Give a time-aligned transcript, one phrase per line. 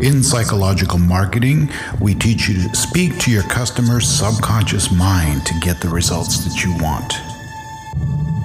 [0.00, 5.78] In psychological marketing, we teach you to speak to your customer's subconscious mind to get
[5.82, 7.12] the results that you want.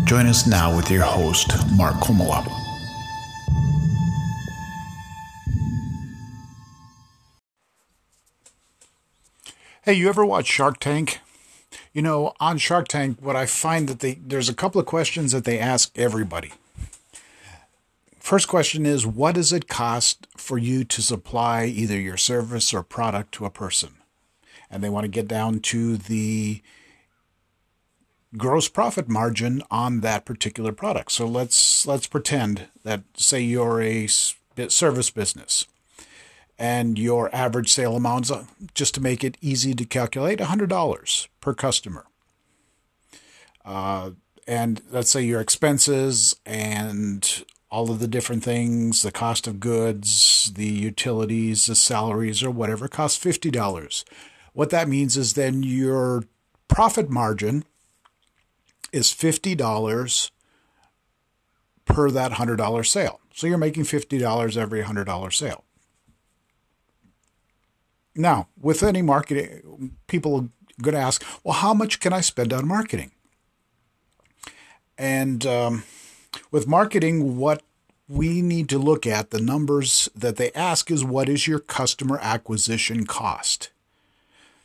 [0.06, 2.44] Join us now with your host, Mark Komola.
[9.84, 11.22] Hey, you ever watch Shark Tank?
[11.94, 15.32] You know, on Shark Tank, what I find that they there's a couple of questions
[15.32, 16.52] that they ask everybody.
[18.26, 22.82] First question is what does it cost for you to supply either your service or
[22.82, 23.98] product to a person?
[24.68, 26.64] And they want to get down to the
[28.36, 31.12] gross profit margin on that particular product.
[31.12, 35.68] So let's let's pretend that say you're a service business
[36.58, 41.54] and your average sale amounts uh, just to make it easy to calculate $100 per
[41.54, 42.08] customer.
[43.64, 44.12] Uh,
[44.48, 50.50] and let's say your expenses and all of the different things, the cost of goods,
[50.56, 54.06] the utilities, the salaries, or whatever, costs $50.
[54.54, 56.24] What that means is then your
[56.70, 57.66] profit margin
[58.94, 60.32] is $50
[61.84, 63.20] per that $100 sale.
[63.34, 65.66] So you're making $50 every $100 sale.
[68.16, 72.54] Now, with any marketing, people are going to ask, well, how much can I spend
[72.54, 73.12] on marketing?
[74.98, 75.84] And um,
[76.52, 77.62] with marketing, what
[78.08, 82.20] we need to look at the numbers that they ask is what is your customer
[82.22, 83.70] acquisition cost?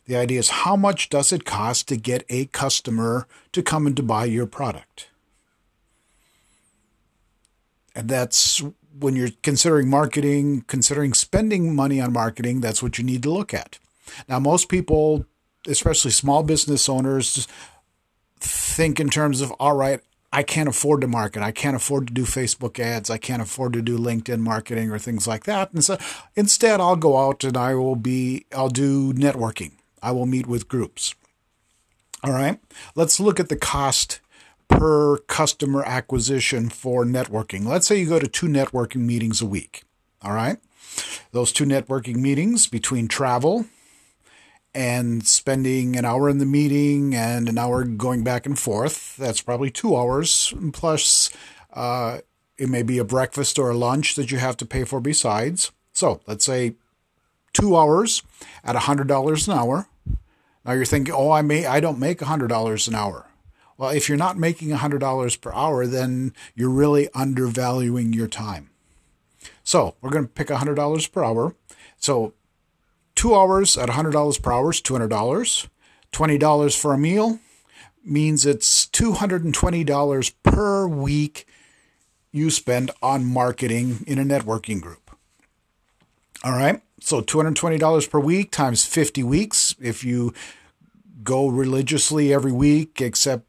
[0.05, 3.95] The idea is how much does it cost to get a customer to come and
[3.95, 5.07] to buy your product?
[7.95, 8.63] And that's
[8.99, 13.53] when you're considering marketing, considering spending money on marketing, that's what you need to look
[13.53, 13.79] at.
[14.27, 15.25] Now, most people,
[15.67, 17.47] especially small business owners,
[18.39, 20.01] think in terms of, all right,
[20.33, 21.43] I can't afford to market.
[21.43, 23.09] I can't afford to do Facebook ads.
[23.09, 25.73] I can't afford to do LinkedIn marketing or things like that.
[25.73, 25.97] And so
[26.35, 29.73] instead, I'll go out and I will be, I'll do networking.
[30.01, 31.15] I will meet with groups.
[32.23, 32.59] All right.
[32.95, 34.21] Let's look at the cost
[34.69, 37.65] per customer acquisition for networking.
[37.65, 39.83] Let's say you go to two networking meetings a week.
[40.21, 40.57] All right.
[41.31, 43.65] Those two networking meetings between travel,
[44.73, 49.17] and spending an hour in the meeting and an hour going back and forth.
[49.17, 50.53] That's probably two hours.
[50.73, 51.29] Plus,
[51.73, 52.19] uh,
[52.57, 55.71] it may be a breakfast or a lunch that you have to pay for besides.
[55.93, 56.75] So let's say
[57.53, 58.23] two hours
[58.63, 59.87] at $100 an hour.
[60.63, 63.27] Now you're thinking, oh, I may, I don't make $100 an hour.
[63.77, 68.69] Well, if you're not making $100 per hour, then you're really undervaluing your time.
[69.63, 71.55] So we're going to pick $100 per hour.
[71.97, 72.33] So
[73.15, 75.67] two hours at $100 per hour is $200.
[76.11, 77.39] $20 for a meal
[78.03, 81.45] means it's $220 per week
[82.31, 85.11] you spend on marketing in a networking group.
[86.43, 86.81] All right.
[86.99, 89.75] So $220 per week times 50 weeks.
[89.79, 90.33] If you
[91.23, 93.45] go religiously every week, except,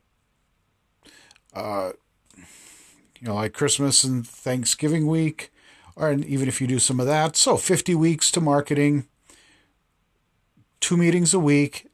[1.54, 1.92] uh,
[2.36, 5.52] you know, like Christmas and Thanksgiving week,
[5.96, 7.36] or even if you do some of that.
[7.36, 9.06] So 50 weeks to marketing
[10.82, 11.86] two meetings a week,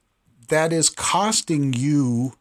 [0.49, 2.33] that is costing you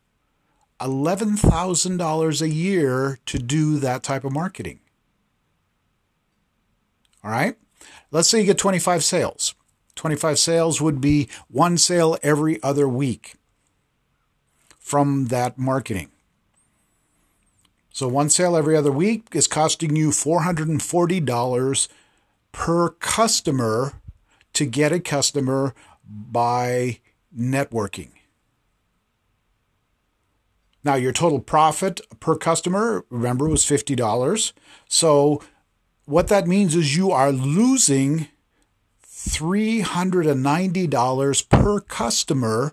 [0.81, 4.81] $11,000 a year to do that type of marketing.
[7.22, 7.56] All right?
[8.10, 9.54] Let's say you get 25 sales.
[9.94, 13.34] 25 sales would be one sale every other week
[14.78, 16.08] from that marketing.
[17.92, 21.88] So one sale every other week is costing you $440
[22.53, 24.00] per customer
[24.53, 25.75] to get a customer
[26.08, 27.00] by
[27.36, 28.10] networking.
[30.84, 34.52] Now, your total profit per customer, remember, was $50.
[34.88, 35.42] So,
[36.06, 38.28] what that means is you are losing
[39.04, 42.72] $390 per customer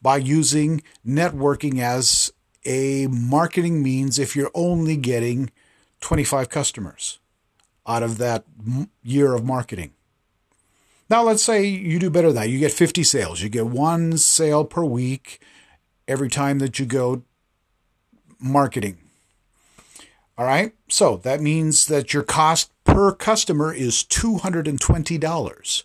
[0.00, 2.32] by using networking as
[2.64, 5.50] a marketing means if you're only getting
[6.00, 7.18] 25 customers
[7.86, 8.44] out of that
[9.02, 9.92] year of marketing.
[11.14, 12.48] Now, let's say you do better than that.
[12.48, 13.40] You get 50 sales.
[13.40, 15.40] You get one sale per week
[16.08, 17.22] every time that you go
[18.40, 18.98] marketing.
[20.36, 20.72] All right.
[20.88, 25.84] So that means that your cost per customer is $220,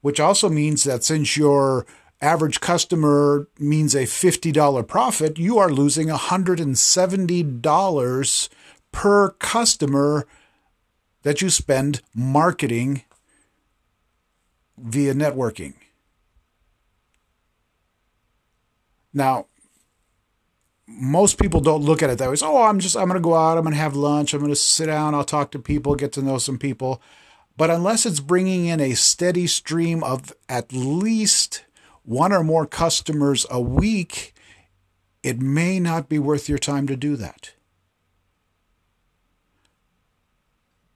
[0.00, 1.86] which also means that since your
[2.20, 8.48] average customer means a $50 profit, you are losing $170
[8.90, 10.26] per customer
[11.22, 13.04] that you spend marketing
[14.82, 15.74] via networking.
[19.12, 19.46] Now,
[20.86, 22.36] most people don't look at it that way.
[22.42, 24.52] Oh, I'm just I'm going to go out, I'm going to have lunch, I'm going
[24.52, 27.00] to sit down, I'll talk to people, get to know some people.
[27.56, 31.64] But unless it's bringing in a steady stream of at least
[32.02, 34.34] one or more customers a week,
[35.22, 37.52] it may not be worth your time to do that.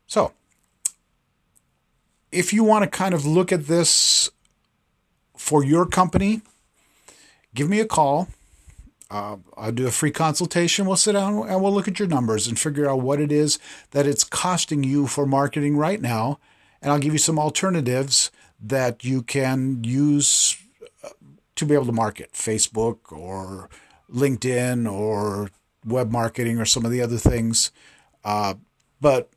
[0.06, 0.32] So,
[2.34, 4.30] if you want to kind of look at this
[5.36, 6.42] for your company,
[7.54, 8.28] give me a call.
[9.10, 10.86] Uh, I'll do a free consultation.
[10.86, 13.58] We'll sit down and we'll look at your numbers and figure out what it is
[13.92, 16.40] that it's costing you for marketing right now.
[16.82, 20.56] And I'll give you some alternatives that you can use
[21.04, 21.10] uh,
[21.54, 23.68] to be able to market Facebook or
[24.12, 25.50] LinkedIn or
[25.84, 27.70] web marketing or some of the other things.
[28.24, 28.54] Uh,
[29.00, 29.30] but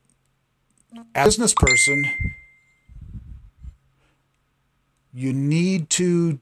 [1.14, 2.06] as a business person,
[5.14, 6.40] you need to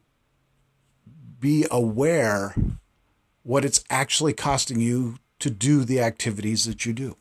[1.40, 2.56] be aware
[3.44, 7.16] what it's actually costing you to do the activities that you do.